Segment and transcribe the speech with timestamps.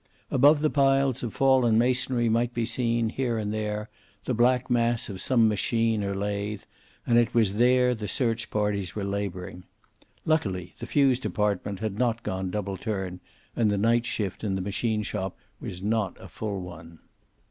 [0.31, 3.87] Above the piles of fallen masonry might be seen, here and there,
[4.25, 6.63] the black mass of some machine or lathe,
[7.05, 9.63] and it was there the search parties were laboring.
[10.25, 13.19] Luckily the fuse department had not gone double turn,
[13.55, 16.97] and the night shift in the machine shop was not a full one.